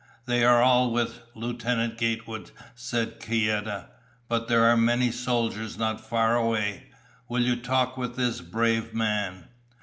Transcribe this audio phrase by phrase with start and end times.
[0.25, 3.89] "They are all with Lieutenant Gatewood," said Kieta.
[4.27, 6.87] "But there are many soldiers not far away.
[7.29, 9.45] Will you talk with this brave man?"